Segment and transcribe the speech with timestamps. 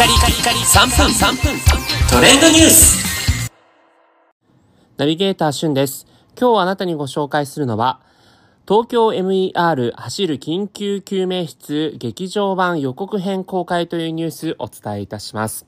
[0.00, 1.60] カリカリカリ3分3分
[2.10, 3.50] トレンドニュース
[4.96, 6.06] ナビゲーターしゅんです。
[6.40, 8.00] 今日あなたにご紹介するのは、
[8.66, 15.66] 東京 MER 走る緊急救命室劇場版予告編公開というニュースお伝えいたします。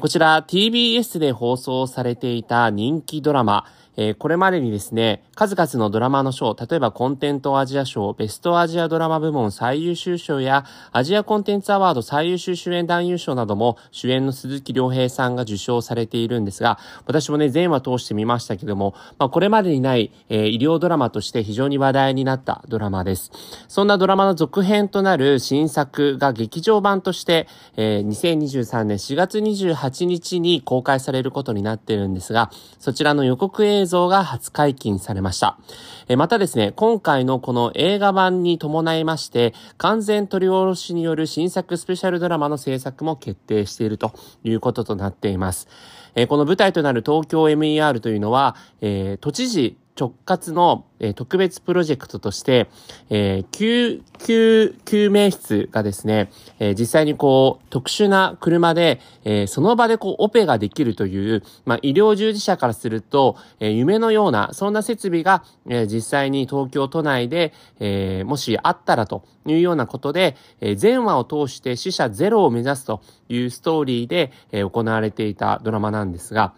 [0.00, 3.64] こちら TBS で放送されていた人気ドラマ、
[4.00, 23.32] えこれまでにですね、数々のドラマの賞、例えばコンテントアジア賞、ベストアジアドラマ部門最優秀賞や、アジアコンテンツアワード最優秀主演男優賞なども主演の鈴木亮平さんが受賞されているんですが、私もね、全話通してみましたけども、まあ、これまでにない、えー、医療ドラマとして非常に話題になったドラマです。
[23.66, 35.58] そんなドラマの続編となる新作が劇場版として、えー、2023年4月28日に公開されることになってるんですが、そちらの予告映像像が初解禁されました。
[36.06, 44.12] えまたですね、今回のこの映画版に伴いまして、完全取り下ろしによる新作スペシャルドラマの制作も決定していると
[44.44, 45.66] いうこととなっています。
[46.14, 52.68] えこの舞台となる東京 MER というのは、えー、都知事直轄の、えー、特別プロジェクトとして、
[53.10, 76.54] えー、救急救命室がですね、えー、実際にこう、特殊な車で、え、その場でこう、オペができるという、まあ、医療従事者からすると、え、夢のような、そんな設備が、え、実際に東京都内で、え、もしあったらというようなことで、えー、全話を通して死者ゼロを目指すというストーリーで、え、行われていたドラマなんですが、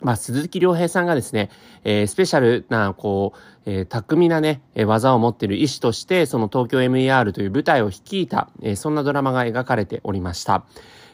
[0.00, 1.50] まあ、鈴木亮平さんがですね、
[1.84, 10.64] えー、スペシャルな、こう、えー、巧みなね、えー、技を持っている医師として、その東京 MER という舞台を率いた、えー、そんなドラマが描かれておりました。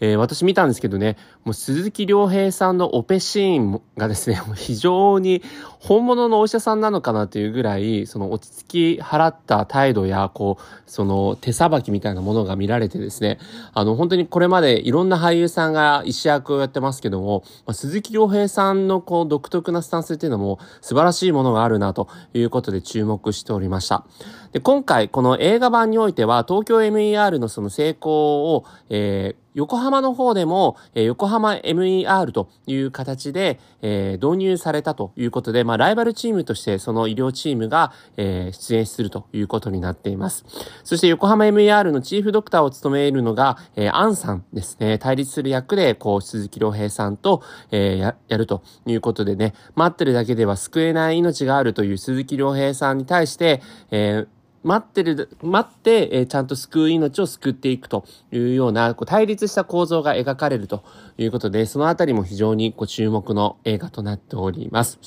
[0.00, 5.42] えー、私見たんですけどね、もう鈴木亮平さんのオペシーンがですね、 もう非常に
[5.80, 13.38] 本物のお医者さんなのかなというぐらい、その落ち着き払った態度や、こう、その手さばきみたいなものが見られてですね、
[13.72, 24.04] あの、本当にこれまでいろんな俳優さんが医師役をやってますけども、まあ、鈴木亮平さんのこう、独特なスタンスっていうのも素晴らしいものがあるなということで注目しておりました。
[24.52, 40.44] で、今回、この映画版においては、東京 MER のその成功を、えー、横浜の方でも、え、横浜 MER という形で、え、導入されたということで、まあ、ライバルチームとしてその医療チームが、え、出演するということになっています。
[40.84, 44.98] そして横浜 MER のチーフドクターを務めるのが、え、アンさんですね。
[44.98, 54.35] 対立する役で、こう、鈴木亮平さんと、え、や、やるということでね、待ってるだけでは救えない命があるという鈴木亮平さんに対して、えー、
[54.66, 60.82] 待ってる、待って、えー、ちゃんと救う命を救っていくというような、こう対立した構造が描かれると
[61.18, 64.98] いうことで、そのあたりも非常にこう注目の映画となっております。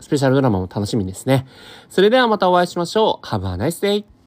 [0.00, 1.46] スペシャルドラマも楽しみですね。
[1.90, 3.26] それではまたお会いしましょう。
[3.26, 4.13] Have a nice day!